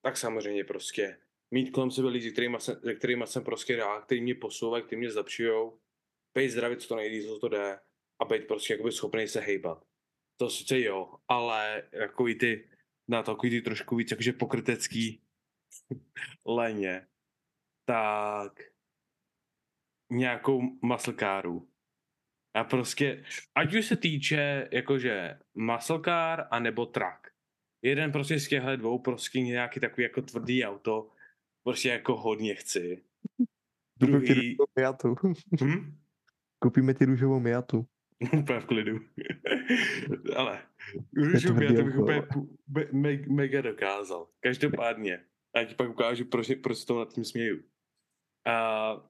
[0.04, 1.18] tak samozřejmě prostě
[1.54, 4.98] mít kolem sebe lidi, kterýma jsem, se kterýma jsem prostě rád, který mě posouvají, který
[4.98, 5.70] mě zlepšují,
[6.34, 7.78] být zdravý, co to nejvíc, co to jde
[8.22, 9.84] a být prostě jakoby schopný se hejbat.
[10.40, 12.70] To sice jo, ale takový ty,
[13.08, 15.22] na takový ty trošku víc jakože pokrytecký
[16.46, 17.06] leně,
[17.84, 18.60] tak
[20.10, 21.71] nějakou maslkáru.
[22.54, 27.28] A prostě, ať už se týče jakože maslkár a nebo trak.
[27.82, 31.10] Jeden prostě z těchhle dvou prostě nějaký takový jako tvrdý auto,
[31.64, 33.04] prostě jako hodně chci.
[34.00, 34.56] Druhý...
[34.78, 35.14] Miatu.
[35.64, 35.98] Hm?
[36.58, 37.86] Koupíme ti růžovou Miatu.
[38.38, 39.00] Úplně v klidu.
[40.36, 40.62] Ale
[41.16, 42.22] růžovou Miatu bych úplně
[42.68, 44.28] me, me, mega dokázal.
[44.40, 45.24] Každopádně.
[45.54, 47.56] A ti pak ukážu, proč, proč se to nad tím směju.
[48.46, 49.02] Uh,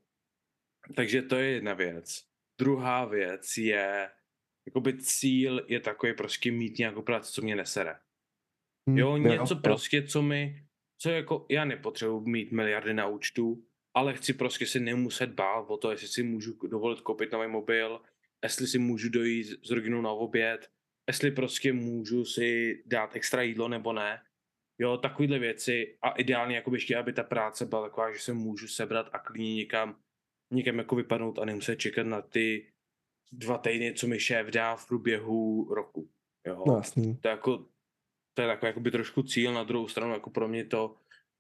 [0.97, 2.32] takže to je jedna věc.
[2.61, 4.11] Druhá věc je,
[4.67, 7.95] jakoby cíl je takový prostě mít nějakou práci, co mě nesere.
[8.89, 10.67] Hmm, jo, něco jo, prostě, co mi,
[10.99, 15.77] co jako, já nepotřebuji mít miliardy na účtu, ale chci prostě si nemuset bát o
[15.77, 18.01] to, jestli si můžu dovolit koupit nový mobil,
[18.43, 20.71] jestli si můžu dojít s rodinou na oběd,
[21.09, 24.23] jestli prostě můžu si dát extra jídlo nebo ne.
[24.79, 28.69] Jo, takovýhle věci a ideálně jako ještě, aby ta práce byla taková, že se můžu
[28.69, 29.97] sebrat a klidně někam,
[30.53, 32.73] někam jako vypadnout a nemuset čekat na ty
[33.33, 36.11] dva týdny, co mi šéf dá v průběhu roku.
[36.47, 36.65] Jo.
[36.67, 37.17] No, jasný.
[37.17, 37.67] To je jako,
[38.35, 40.97] to je takový jakoby trošku cíl, na druhou stranu jako pro mě to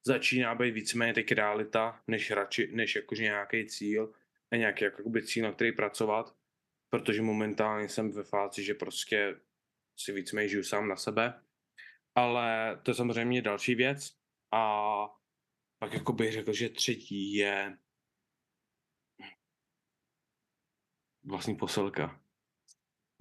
[0.07, 4.13] začíná být víceméně teď realita, než radši, než jakože nějaký cíl
[4.53, 6.37] a nějaký jakoby cíl, na který pracovat,
[6.91, 9.37] protože momentálně jsem ve fázi, že prostě
[10.01, 11.35] si víceméně žiju sám na sebe,
[12.15, 14.17] ale to je samozřejmě další věc
[14.53, 14.95] a
[15.79, 17.79] pak jako bych řekl, že třetí je
[21.25, 22.21] vlastní posilka.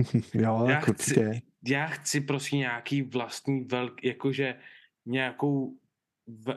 [0.34, 4.60] jo, já chci, já chci prostě nějaký vlastní velký, jakože
[5.06, 5.78] nějakou,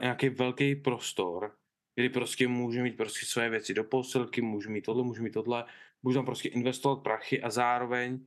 [0.01, 1.57] nějaký velký prostor,
[1.95, 5.65] kdy prostě můžu mít prostě své věci do posilky, můžu mít tohle, můžu mít tohle,
[6.03, 8.27] můžu tam prostě investovat prachy a zároveň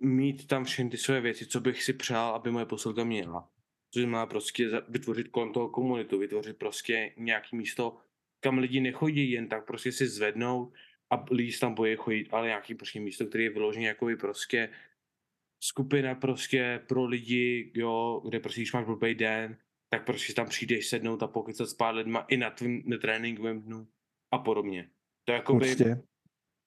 [0.00, 3.48] mít tam všechny ty své věci, co bych si přál, aby moje posilka měla.
[3.90, 7.96] Což má prostě vytvořit kolem toho komunitu, vytvořit prostě nějaký místo,
[8.40, 10.72] kam lidi nechodí jen tak prostě si zvednou
[11.10, 14.68] a lidi tam bojí chodit, ale nějaký prostě místo, který je vyložený jako prostě
[15.60, 19.58] skupina prostě pro lidi, jo, kde prostě, když máš blbý den,
[19.90, 23.88] tak prostě tam přijdeš sednout a se s pár lidma i na tvým netréninkovém dnu
[24.30, 24.90] a podobně.
[25.24, 25.76] To je jako by,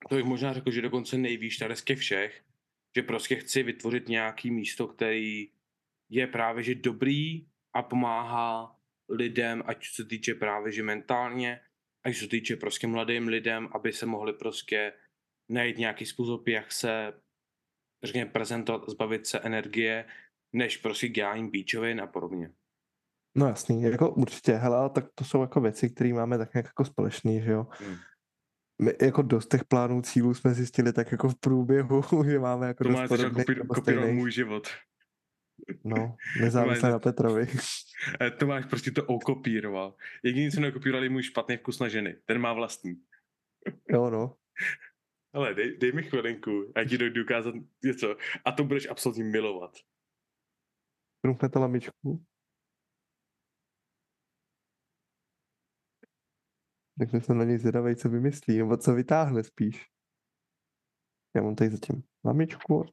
[0.09, 2.43] to bych možná řekl, že dokonce nejvíš tady z těch všech,
[2.95, 5.51] že prostě chci vytvořit nějaký místo, který
[6.09, 8.75] je právě že dobrý a pomáhá
[9.09, 11.61] lidem, ať se týče právě že mentálně,
[12.03, 14.93] ať se týče prostě mladým lidem, aby se mohli prostě
[15.49, 17.13] najít nějaký způsob, jak se
[18.03, 20.05] řekněme, prezentovat, zbavit se energie,
[20.53, 22.51] než prostě dělání bíčovin a podobně.
[23.37, 26.85] No jasný, jako určitě, hele, tak to jsou jako věci, které máme tak nějak jako
[26.85, 27.67] společný, že jo.
[27.71, 27.97] Hmm
[28.81, 32.83] my jako dost těch plánů, cílů jsme zjistili tak jako v průběhu, že máme jako
[32.83, 34.67] to dost máte kopí, kopírovat můj život.
[35.83, 37.47] No, nezávisle na Petrovi.
[38.21, 39.95] Eh, to máš prostě to okopíroval.
[40.23, 42.15] Jediný, co nekopíroval, je můj špatný vkus na ženy.
[42.25, 42.95] Ten má vlastní.
[43.89, 44.35] Jo, no.
[45.33, 48.15] Ale dej, dej mi chvilinku, a ti dojdu ukázat něco.
[48.45, 49.71] A to budeš absolutně milovat.
[51.21, 52.25] Trumfnete lamičku.
[56.99, 59.85] Takže jsem na něj zvědavej, co vymyslí, nebo co vytáhne spíš.
[61.35, 62.85] Já mám tady zatím lamičku.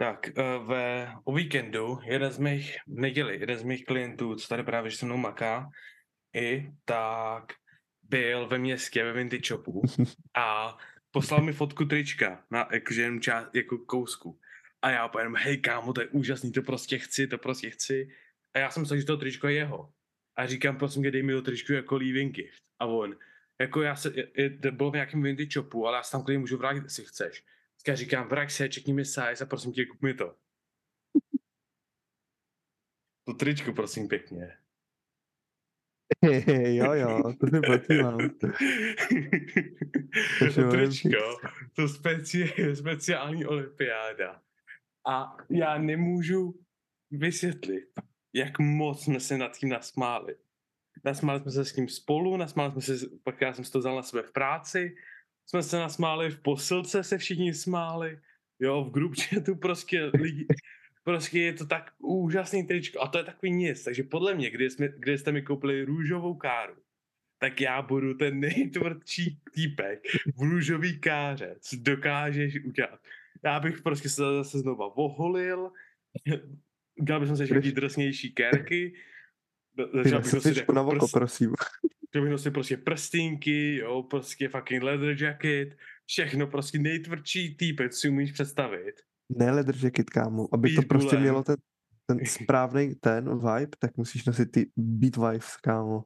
[0.00, 4.62] Tak, eh, ve, o víkendu jeden z mých, neděli, jeden z mých klientů, co tady
[4.62, 5.70] právě se mnou maká,
[6.36, 7.52] i tak
[8.02, 9.82] byl ve městě, ve Vintage Shopu
[10.36, 10.78] a
[11.10, 14.40] poslal mi fotku trička, na, jakože jenom část, jako kousku.
[14.82, 18.08] A já jenom, hej kámo, to je úžasný, to prostě chci, to prostě chci.
[18.54, 19.92] A já jsem myslel, že to tričko je jeho.
[20.36, 22.62] A říkám, prosím dej mi to tričku jako leaving gift.
[22.78, 23.16] A on,
[23.60, 26.38] jako já se, je, je, bylo v nějakém vintage shopu, ale já se tam klidně
[26.38, 27.44] můžu vrátit, jestli chceš.
[27.86, 30.36] Tak říkám, vrať se, čekni mi size a prosím tě, kup mi to.
[33.24, 34.56] To tričko, prosím, pěkně.
[36.66, 38.18] jo, jo, to posílám.
[40.54, 41.38] to tričko,
[41.76, 44.42] to speci- speciální olympiáda.
[45.08, 46.60] A já nemůžu
[47.10, 47.88] vysvětlit,
[48.32, 50.36] jak moc jsme se nad tím nasmáli.
[51.04, 53.96] Nasmáli jsme se s tím spolu, nasmáli jsme se, pak já jsem si to vzal
[53.96, 54.96] na sebe v práci,
[55.50, 58.18] jsme se nasmáli v posilce, se všichni smáli,
[58.60, 60.46] jo, v group chatu prostě lidi,
[61.04, 63.00] prostě je to tak úžasný tričko.
[63.00, 66.34] A to je takový nic, takže podle mě, když, jsme, když jste mi koupili růžovou
[66.34, 66.74] káru,
[67.38, 70.00] tak já budu ten nejtvrdší týpek
[70.36, 73.00] v růžový káře, co dokážeš udělat.
[73.44, 75.72] já bych prostě se zase znova oholil,
[76.98, 78.94] dal bych se Budeš- drsnější kérky,
[79.76, 81.54] začal bych nosit nasipičku jako prst, prosím.
[82.10, 87.98] Chtěl bych nosit prostě prstínky, jo, prostě fucking leather jacket, všechno prostě nejtvrdší týpek, co
[87.98, 88.92] si umíš představit.
[89.38, 90.48] Ne leather jacket, kámo.
[90.54, 91.22] Aby to Být prostě bulem.
[91.22, 91.56] mělo ten,
[92.06, 96.04] ten správný ten vibe, tak musíš nosit ty beat vibes, kámo.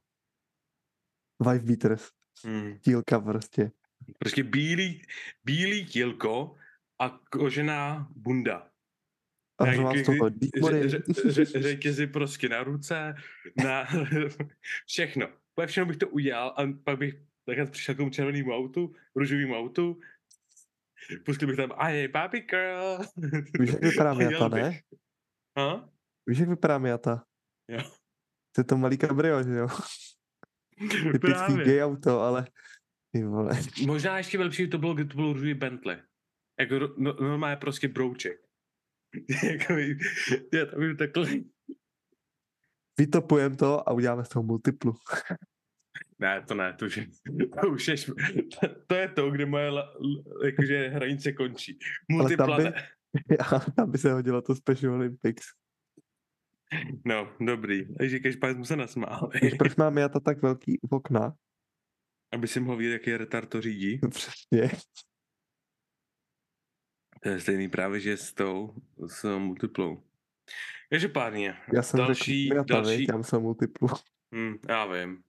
[1.51, 2.09] Vibe beaters.
[2.45, 2.79] Hmm.
[2.79, 3.71] Tílka prostě.
[4.19, 5.01] Prostě bílý,
[5.43, 6.55] bílý tílko
[7.01, 8.69] a kožená bunda.
[9.59, 9.77] A že
[10.29, 13.15] deep ře- ře- řetězy prostě na ruce,
[13.63, 13.87] na
[14.87, 15.27] všechno.
[15.55, 17.15] Úplně všechno bych to udělal a pak bych
[17.45, 19.99] takhle přišel k tomu červenému autu, růžovému autu,
[21.25, 22.97] pustil bych tam a je baby girl.
[23.59, 24.79] Víš, jak vypadá A Miata, ne?
[25.57, 25.89] Ha?
[26.27, 27.23] Víš, jak vypadá Miata?
[27.71, 27.79] Jo.
[28.55, 29.67] To je to malý kabrio, že jo?
[31.11, 32.47] Typický gay auto, ale
[33.11, 33.59] ty vole.
[33.85, 35.97] Možná ještě lepší by to bylo, kdyby to bylo růžový Bentley.
[36.59, 38.41] Jako no, normálně prostě brouček.
[39.43, 39.73] jako,
[40.53, 41.54] já tam bych takhle.
[42.97, 44.93] Vytopujem to a uděláme z toho multiplu.
[46.19, 47.07] Ne, to ne, to už je,
[47.61, 49.71] to už je, to, to je to, kde moje
[50.45, 51.79] jakože hranice končí.
[52.19, 52.73] Ale tam by-
[53.75, 55.45] tam by se hodilo to Special Olympics.
[57.05, 57.95] No, dobrý.
[57.95, 59.39] Takže každopádně se nasmáli.
[59.59, 61.35] Proč má Miata tak velký okna?
[62.31, 63.99] Aby si mohl vidět, jaký retard to řídí.
[64.09, 64.69] Přesně.
[67.23, 68.75] To je stejný právě, že s tou,
[69.07, 70.03] s multiplou.
[70.95, 73.87] Každopádně, Já jsem další, řekl další, já myslel multiplu.
[74.35, 75.23] hm, já vím.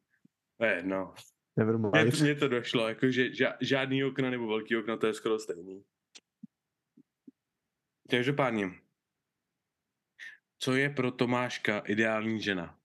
[0.62, 1.14] Je, no.
[1.58, 2.20] Never Mně, mind.
[2.20, 5.84] mně to došlo, jakože ža, žádný okna nebo velký okna, to je skoro stejný.
[8.10, 8.70] Každopádně,
[10.62, 12.78] co je pro Tomáška ideální žena?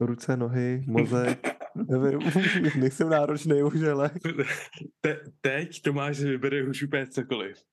[0.00, 1.46] Ruce, nohy, mozek.
[1.74, 2.18] Nevím,
[2.80, 4.10] nejsem náročný už, ale
[5.00, 7.64] Te, teď Tomáš si vybere už úplně cokoliv.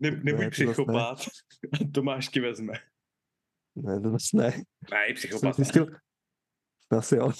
[0.00, 0.50] Ne, nebuď to ne.
[0.50, 1.18] psychopat,
[1.94, 2.72] Tomáš ti vezme.
[3.82, 4.44] Ne, to zase ne.
[4.92, 5.56] Ne, Jsem psychopat.
[5.56, 5.86] zjistil,
[6.90, 7.32] asi jo.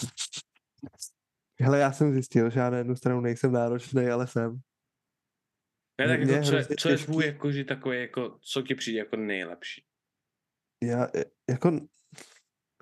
[1.61, 4.61] Hele, já jsem zjistil, že já na jednu stranu nejsem náročný, ale jsem.
[6.01, 9.17] Ne, tak Mě jako, co, co je tvůj jakože takový, jako, co ti přijde jako
[9.17, 9.85] nejlepší?
[10.83, 11.71] Já, e, jako,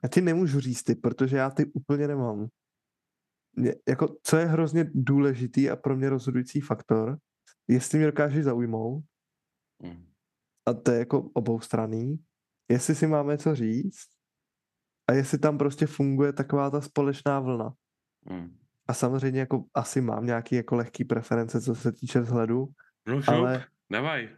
[0.02, 2.48] já ti nemůžu říct ty, protože já ty úplně nemám.
[3.56, 7.18] Mě, jako, co je hrozně důležitý a pro mě rozhodující faktor,
[7.68, 9.04] jestli mě dokážeš zaujmout,
[9.82, 10.12] Hm.
[10.66, 12.24] a to je jako oboustranný,
[12.68, 14.06] jestli si máme co říct
[15.08, 17.74] a jestli tam prostě funguje taková ta společná vlna.
[18.30, 18.56] Hm.
[18.88, 22.68] A samozřejmě jako asi mám nějaký jako lehký preference, co se týče vzhledu,
[23.06, 24.28] No šup, ale davaj.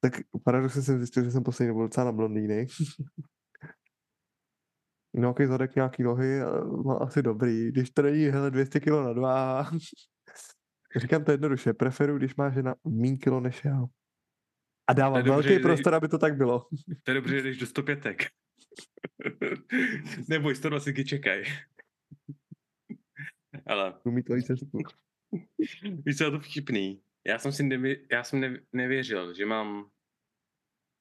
[0.00, 0.12] tak
[0.44, 2.66] paradoxně jsem zjistil, že jsem poslední dobou docela na blondýny.
[5.14, 6.38] No, jaký zadek, nějaký nohy,
[6.84, 7.68] no, asi dobrý.
[7.72, 9.70] Když to není, hele, 200 kg na dva.
[10.96, 13.84] Říkám to jednoduše, preferuji, když má žena mín kilo než já.
[14.88, 16.68] A dávám dobře, velký prostor, aby to tak bylo.
[17.02, 18.06] To je dobře, že jdeš do 105.
[20.28, 21.44] Neboj, 120 čekaj.
[23.66, 24.66] Ale Umí to cestu.
[26.04, 27.02] víš, co je to vtipný?
[27.26, 29.90] Já jsem si nevě, já jsem nev, nevěřil, že mám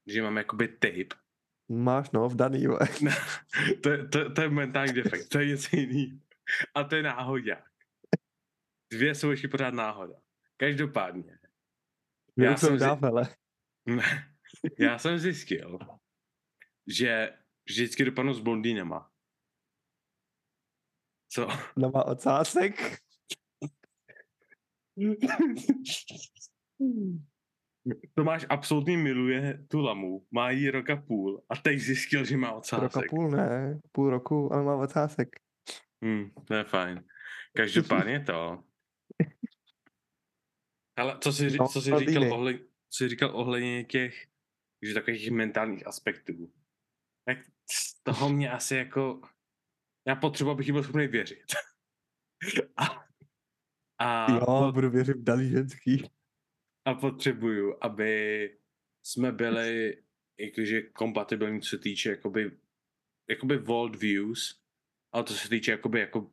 [0.08, 1.22] že mám jakoby tape.
[1.70, 2.64] Máš no, v daný,
[3.84, 6.22] to, je- to, to je mentální defekt, to je něco jiný.
[6.76, 7.64] A to je náhoda.
[8.94, 10.14] Dvě jsou ještě pořád náhoda.
[10.58, 11.40] Každopádně,
[12.38, 13.36] Já jsem dáfele.
[14.80, 15.80] Já jsem zjistil,
[16.88, 17.38] že
[17.70, 19.12] vždycky dopadnu s blondýnama.
[21.30, 21.48] Co?
[21.78, 22.98] No má ocásek.
[28.16, 32.48] Tomáš absolutně miluje tu lamu, má jí rok a půl a teď zjistil, že má
[32.48, 33.10] Rok a ocásek.
[33.10, 35.30] půl ne, půl roku, ale má ocásek.
[36.04, 37.04] Hmm, to je fajn.
[37.56, 38.64] Každopádně to.
[40.98, 42.12] Ale co jsi, No, co jsi blondýny.
[42.14, 44.28] říkal ohledně, co jsi říkal ohledně těch,
[44.82, 46.54] že takových mentálních aspektů,
[47.26, 47.38] tak
[47.72, 49.22] z toho mě asi jako,
[50.08, 51.46] já potřebuji, abych jí byl schopný věřit.
[52.78, 53.08] a,
[54.00, 56.10] a, Jo, pot- budu věřit v další ženský.
[56.86, 58.60] a potřebuju, aby
[59.06, 60.04] jsme byli
[60.40, 62.60] jakože kompatibilní, co se týče jakoby,
[63.30, 64.62] jakoby world views,
[65.12, 66.32] ale to se týče jakoby jako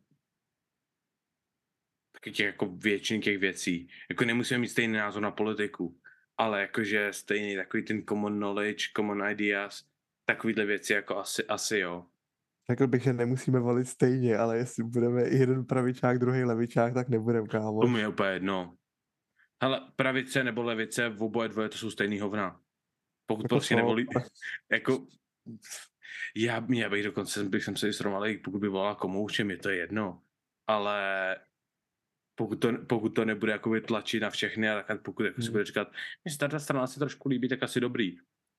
[2.33, 3.89] těch jako většiny těch věcí.
[4.11, 6.01] Jako nemusíme mít stejný názor na politiku,
[6.39, 9.85] ale jakože stejný takový ten common knowledge, common ideas,
[10.25, 12.07] takovýhle věci jako asi, asi jo.
[12.71, 17.49] Řekl bych, že nemusíme volit stejně, ale jestli budeme jeden pravičák, druhý levičák, tak nebudeme,
[17.49, 17.81] kámo.
[17.81, 18.77] To mi je úplně jedno.
[19.63, 22.61] Hele, pravice nebo levice, v oboje dvoje to jsou stejný hovna.
[23.27, 24.07] Pokud Jako prostě nevolí,
[24.73, 25.07] jako,
[26.37, 29.71] já, já bych dokonce, bych jsem se i srovnal, pokud by volala komoušem, je to
[29.71, 30.23] jedno.
[30.67, 31.37] Ale
[32.35, 35.53] pokud to, pokud to nebude jakoby tlačit na všechny a tak pokud jako si Hmm.
[35.53, 35.89] bude říkat,
[36.27, 38.17] že se ta strana si trošku líbí, tak asi dobrý.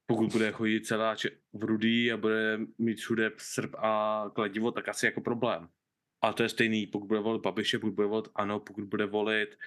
[0.07, 4.89] Pokud bude chodit celá če- v rudý a bude mít všude srp a kladivo, tak
[4.89, 5.69] asi jako problém.
[6.21, 9.57] Ale to je stejný, pokud bude volit Babiše, pokud bude volit ANO, pokud bude volit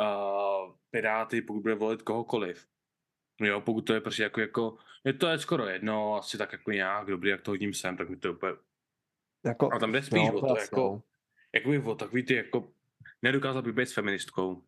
[0.00, 2.66] uh, Piráty, pokud bude volit kohokoliv.
[3.40, 6.70] Jo, pokud to je prostě jako, jako je to je skoro jedno, asi tak jako
[6.70, 8.52] nějak, dobrý, jak to hodím sem, tak mi to úplně,
[9.46, 11.02] Jako, a tam jde spíš o to, asi jako- jo.
[11.54, 12.72] jakoby o takový ty jako,
[13.22, 14.62] nedokázal bych být s feministkou.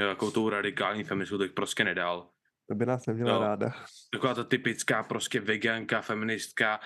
[0.00, 2.30] Jo, jako tou radikální feministkou, to bych prostě nedal.
[2.68, 3.40] To by nás neměla Jo.
[3.40, 3.74] ráda.
[4.12, 6.80] Taková ta typická prostě veganka, feministka.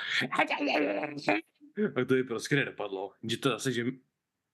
[1.94, 3.12] Tak to by prostě nedopadlo.
[3.30, 3.84] Že to zase, že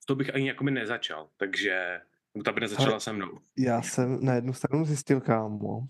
[0.05, 2.01] to bych ani jako nezačal, takže
[2.45, 3.39] ta by nezačala Ale- se mnou.
[3.57, 5.87] Já jsem na jednu stranu zjistil, kámo,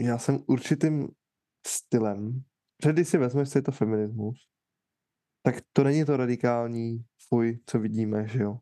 [0.00, 1.08] já jsem určitým
[1.66, 2.42] stylem,
[2.84, 4.48] že když si vezmeš, co je to feminismus,
[5.42, 8.58] tak to není to radikální fuj, co vidíme, že jo.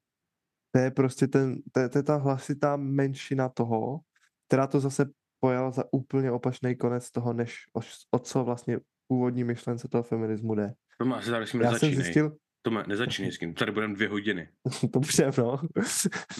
[0.75, 4.01] To je prostě ten, to je, to je ta hlasitá menšina toho,
[4.49, 7.81] která to zase pojala za úplně opačný konec toho, než o,
[8.11, 10.73] o co vlastně původní myšlence toho feminismu jde.
[10.99, 11.95] To má Já jsem nezačínej.
[11.95, 14.49] zjistil, To nezačínej s tím, tady budeme dvě hodiny.
[14.93, 15.61] to můžem, no.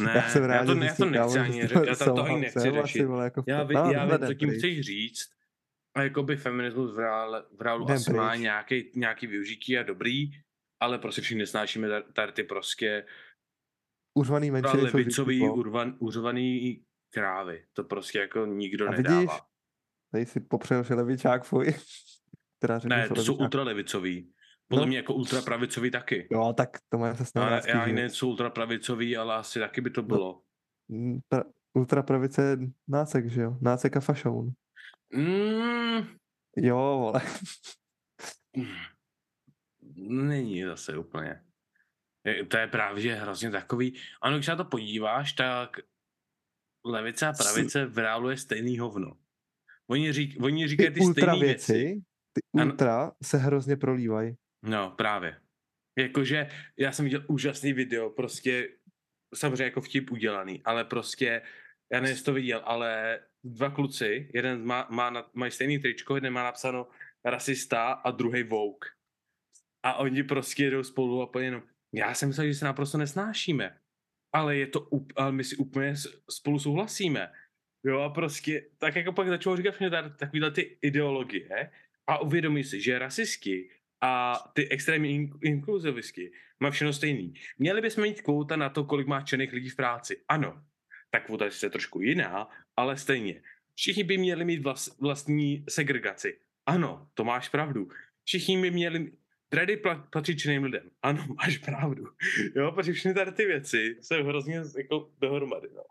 [0.05, 2.41] Ne, já jsem rád, já to, ne, já to nechci ani řešit, já to, ani
[2.41, 3.07] nechci řešit.
[3.23, 5.29] jako Já, vím, no, já vím, co tím chceš říct.
[5.95, 8.41] A jakoby feminismus v reálu, v reálu Jdem asi má pryč.
[8.43, 10.31] nějaký, nějaký využití a dobrý,
[10.81, 13.05] ale prostě všichni nesnášíme tady- tady ty prostě
[14.15, 16.83] Uřvaný menšiny jsou levicový, urvan, urvaný
[17.15, 17.65] krávy.
[17.73, 19.19] To prostě jako nikdo A nedává.
[19.21, 19.33] vidíš,
[20.13, 21.75] Tady si popřel, že levičák fuj.
[22.59, 23.41] Která řekl, ne, to jsou levičák.
[23.41, 24.33] ultralevicový.
[24.69, 24.89] Podle No.
[24.89, 26.29] mě jako ultrapravicový taky.
[26.31, 29.91] Jo, tak to má se snad Ale já jiné jsou ultrapravicový, ale asi taky by
[29.91, 30.43] to bylo.
[30.89, 31.45] Mm, pra-
[31.75, 32.57] Ultrapravice je
[32.89, 33.57] nácek, že jo?
[33.61, 34.51] Nácek a fašoun.
[35.15, 36.07] Mm,
[36.57, 37.21] Jo, vole.
[39.97, 41.45] není zase úplně.
[42.25, 44.01] Je- To je právě že hrozně takový.
[44.23, 45.77] Ano, když se na to podíváš, tak
[46.87, 49.17] levice a pravice v reálu je stejný hovno.
[49.91, 51.73] Oni, řík, oni Ty říkají ty ultra stejné věci.
[51.73, 52.71] věci, ty Ano.
[52.73, 54.37] ultra se hrozně prolívají.
[54.63, 55.41] No, právě.
[55.99, 58.69] Jakože já jsem viděl úžasný video, prostě
[59.35, 61.43] samozřejmě jako vtip udělaný, ale prostě,
[61.93, 66.15] já nevím, jestli to viděl, ale dva kluci, jeden má, má na, mají stejný tričko,
[66.15, 66.89] jeden má napsáno
[67.25, 68.85] rasista a druhý vouk.
[69.85, 71.63] A oni prostě jedou spolu a po jenom,
[71.95, 73.79] já jsem myslel, že se naprosto nesnášíme,
[74.35, 75.95] ale je to, ale my si úplně
[76.31, 77.33] spolu souhlasíme.
[77.87, 81.71] Jo a prostě, tak jako pak začalo říkat všechny takovýhle ty ideologie
[82.07, 87.35] a uvědomí si, že rasistky a ty extrémní in- inkluzivistky má všechno stejný.
[87.59, 90.23] Měli bychom mít kvóta na to, kolik má černých lidí v práci.
[90.29, 90.65] Ano,
[91.11, 93.43] ta kvota je trošku jiná, ale stejně.
[93.75, 96.39] Všichni by měli mít vlas, vlastní segregaci.
[96.67, 97.89] Ano, to máš pravdu.
[98.25, 99.13] Všichni by měli...
[99.53, 99.83] Dready
[100.37, 100.91] černým lidem.
[101.03, 102.05] Ano, máš pravdu.
[102.57, 105.69] Jo, protože všechny tady ty věci jsou hrozně jako dohromady.
[105.75, 105.83] No.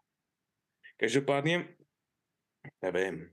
[0.98, 1.76] Každopádně,
[2.82, 3.30] nevím.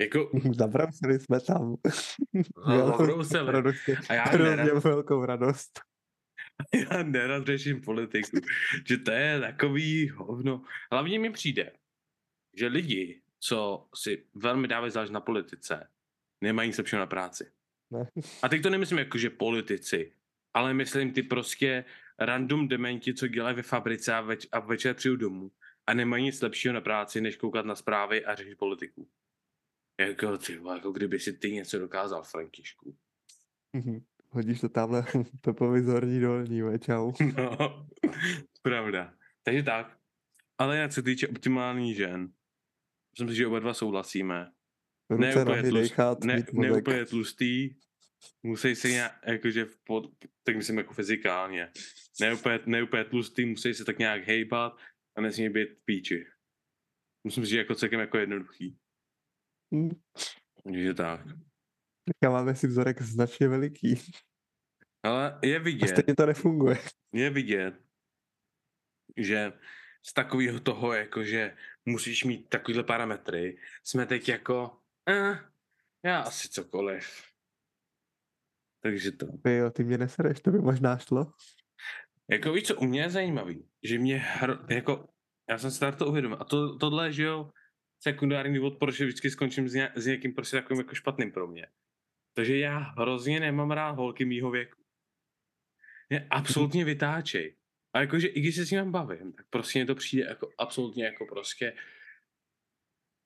[0.00, 1.76] Jako, Zabrousili jsme tam.
[2.68, 2.96] no,
[3.46, 3.96] radosti.
[4.08, 5.80] A já nerad, velkou radost.
[6.90, 8.38] já nerad řeším politiku.
[8.88, 10.64] že to je takový hovno.
[10.92, 11.72] Hlavně mi přijde,
[12.56, 15.88] že lidi, co si velmi dávají záležet na politice,
[16.40, 17.52] nemají lepšího na práci.
[17.90, 18.10] Ne.
[18.42, 20.12] A teď to nemyslím jako, že politici,
[20.54, 21.84] ale myslím ty prostě
[22.18, 25.50] random dementi, co dělají ve fabrice a, več- a večer přijdu domů
[25.86, 29.08] a nemají nic lepšího na práci, než koukat na zprávy a řešit politiku.
[30.00, 32.96] Jako ty, jako kdyby si ty něco dokázal, Františku.
[33.72, 34.04] Mhm.
[34.30, 35.04] Hodíš to tamhle
[35.40, 37.12] Pepovi zorní dolní, ve, čau.
[37.36, 37.86] No,
[38.62, 39.14] pravda.
[39.42, 39.98] Takže tak.
[40.58, 42.32] Ale jak se týče optimální žen,
[43.12, 44.52] myslím si, že oba dva souhlasíme.
[45.10, 47.74] Ne Ruce, úplně, nohy, dechat, ne, ne úplně tlustý,
[48.42, 51.72] musí se nějak, jakože pod, tak myslím jako fyzikálně.
[52.20, 54.72] Ne úplně, ne úplně tlustý, musí se tak nějak hejbat
[55.16, 56.26] a nesmí být píči.
[57.24, 58.78] Myslím si, že jako celkem jako jednoduchý.
[59.74, 59.90] Hm.
[60.64, 61.20] Takže tak.
[62.04, 63.94] Teďka máme si vzorek značně veliký.
[65.02, 66.78] Ale je A vidět, stejně to nefunguje.
[67.12, 67.74] je vidět,
[69.16, 69.52] že
[70.06, 71.56] z takového toho, jako že
[71.86, 74.77] musíš mít takovýhle parametry, jsme teď jako,
[75.08, 75.38] eh,
[76.04, 77.22] já asi cokoliv.
[78.82, 79.26] Takže to.
[79.26, 81.32] Ty jo, ty mě nesereš, to by možná šlo.
[82.30, 85.08] Jako víš, co u mě je zajímavý, že mě hro, jako,
[85.50, 86.38] já jsem tady to uvědomil.
[86.40, 87.50] A to, tohle, že jo,
[88.00, 91.66] sekundární důvod, proč vždycky skončím s, ně, s někým prostě takovým jako špatným pro mě.
[92.34, 94.82] Takže já hrozně nemám rád holky mýho věku.
[96.10, 97.56] Mě absolutně vytáčej.
[97.92, 101.04] A jakože i když se s ním bavím, tak prostě mě to přijde jako absolutně
[101.04, 101.72] jako prostě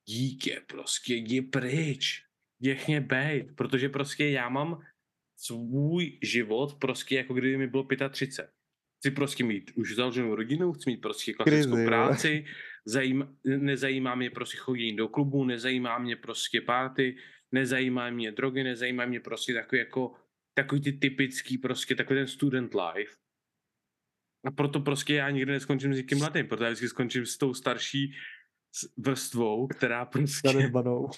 [0.09, 2.25] dítě, prostě jdi pryč.
[2.61, 4.83] Nech mě bejt, protože prostě já mám
[5.37, 8.51] svůj život prostě jako kdyby mi bylo 35.
[8.99, 12.45] Chci prostě mít už založenou rodinu, chci mít prostě klasickou Krizi, práci,
[12.85, 17.17] zajím, nezajímá mě prostě chodění do klubu, nezajímá mě prostě party,
[17.53, 20.15] nezajímá mě drogy, nezajímá mě prostě takový jako
[20.55, 23.15] takový ty typický prostě takový ten student life.
[24.45, 27.55] A proto prostě já nikdy neskončím s někým mladým, protože já vždycky skončím s tou
[27.55, 28.15] starší
[28.97, 31.09] vrstvou, která prostě Zanedbanou.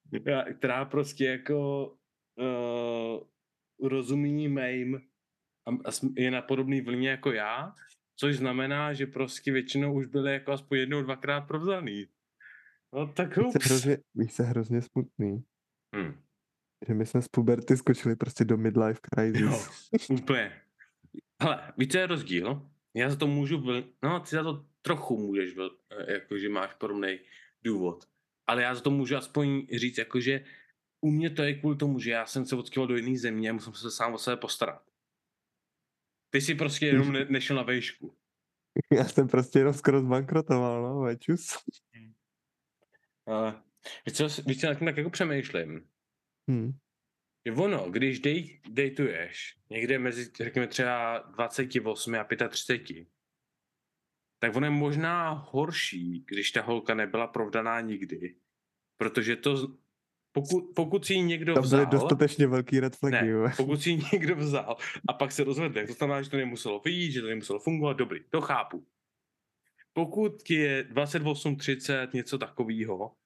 [0.58, 1.86] která prostě jako
[2.38, 4.96] uh, rozumí mým
[5.66, 7.74] a, a je na podobné vlně jako já,
[8.16, 12.06] což znamená, že prostě většinou už byly jako aspoň jednou, dvakrát provzaný.
[12.94, 13.66] No tak Víš, co je ups.
[13.66, 15.44] hrozně, víš, je hrozně smutný,
[15.96, 16.20] Hm.
[16.88, 19.40] že my jsme z puberty skočili prostě do midlife crisis.
[19.40, 20.52] Jo, úplně.
[21.42, 22.70] Hele, víš, co je rozdíl?
[22.96, 26.74] Já za to můžu, byl, no ty za to trochu můžeš, byl, jako že máš
[26.74, 27.18] podobný
[27.62, 28.04] důvod.
[28.46, 30.44] Ale já za to můžu aspoň říct, jakože
[31.00, 33.52] u mě to je kvůli tomu, že já jsem se odstěhoval do jiné země a
[33.52, 34.82] musím se sám o sebe postarat.
[36.30, 38.18] Ty jsi prostě jenom ne, nešel na vejšku.
[38.92, 41.56] Já jsem prostě jenom skoro zbankrotoval, no, večus.
[43.26, 43.62] Ale
[44.06, 45.88] víš co, víš co, nad tím tak jako přemýšlím.
[46.50, 46.72] Hm.
[47.46, 53.06] Že ono, když dej, dejtuješ někde mezi, řekněme třeba 28 a 35,
[54.38, 58.34] tak ono je možná horší, když ta holka nebyla provdaná nikdy.
[58.96, 59.68] Protože to,
[60.32, 63.90] pokud, pokud si ji někdo Tam vzal, byly dostatečně velký red flagy, ne, pokud si
[63.90, 64.76] ji někdo vzal
[65.08, 68.20] a pak se rozvedne, to znamená, že to nemuselo vyjít, že to nemuselo fungovat, dobrý,
[68.30, 68.86] to chápu.
[69.92, 73.16] Pokud ti je 28, 30, něco takového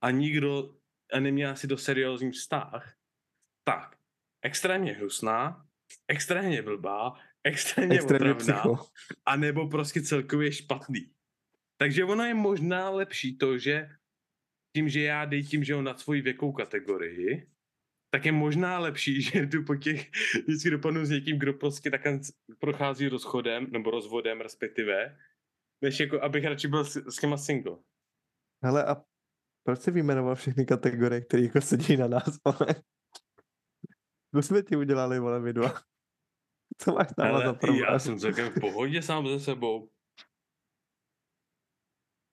[0.00, 0.74] a nikdo
[1.12, 2.94] a neměl si do seriózní vztah,
[3.64, 3.96] tak
[4.42, 5.66] extrémně hnusná,
[6.08, 7.14] extrémně blbá,
[7.48, 8.86] extrémně, Extrémně otravná, psycho.
[9.26, 11.12] a nebo prostě celkově špatný.
[11.80, 13.90] Takže ono je možná lepší to, že
[14.76, 17.50] tím, že já dej že na svoji věkou kategorii,
[18.10, 20.10] tak je možná lepší, že jdu po těch,
[20.46, 22.20] vždycky dopadnu s někým, kdo prostě takhle
[22.58, 25.18] prochází rozchodem, nebo rozvodem respektive,
[25.84, 27.76] než jako abych radši byl s, s těma single.
[28.64, 29.02] Hele, a
[29.66, 32.66] proč jsi vyjmenoval všechny kategorie, které jako sedí na nás, ale
[34.34, 35.74] co jsme ti udělali, vole, my dva?
[36.78, 37.76] Co máš tam za Ale problém?
[37.76, 39.90] já jsem celkem v pohodě sám ze sebou.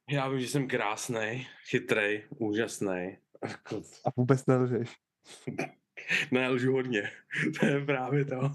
[0.09, 3.17] Já vím, že jsem krásný, chytrej, úžasný.
[4.05, 4.95] A vůbec nelžeš.
[6.31, 7.11] Ne, lžu hodně.
[7.59, 8.51] To je právě to.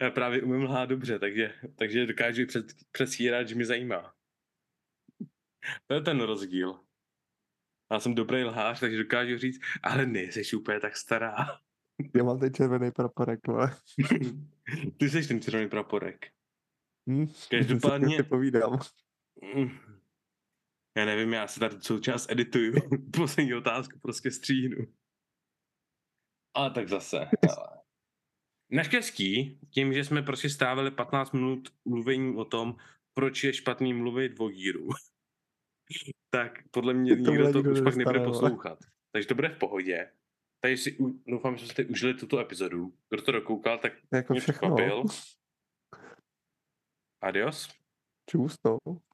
[0.00, 4.14] Já právě umím lhát dobře, takže, takže dokážu před, předstírat, že mě zajímá.
[5.86, 6.80] To je ten rozdíl.
[7.92, 11.34] Já jsem dobrý lhář, takže dokážu říct, ale nejsi úplně tak stará.
[12.16, 13.76] Já mám ten červený praporek, vole.
[14.98, 16.26] Ty jsi ten červený praporek.
[17.10, 17.26] Hm?
[17.50, 18.78] Každopádně- Si povídám.
[19.54, 19.68] Mm.
[20.96, 22.72] Já nevím, já se tady součást edituju.
[23.16, 24.76] Poslední otázku prostě stříhnu.
[26.56, 27.18] Ale tak zase.
[27.58, 27.78] Ale.
[28.70, 32.76] Naštěstí, tím, že jsme prostě strávili 15 minut mluvení o tom,
[33.14, 34.88] proč je špatný mluvit o gíru,
[36.30, 38.78] tak podle mě To nikdo to už pak nebude poslouchat.
[39.12, 40.12] Takže to bude v pohodě.
[40.64, 40.96] Takže si
[41.26, 42.94] doufám, že jste užili tuto epizodu.
[43.10, 44.76] Kdo to dokoukal, tak jako mě všechno.
[44.76, 45.04] překvapil.
[47.20, 47.68] Adios.
[48.30, 48.78] Čus, no.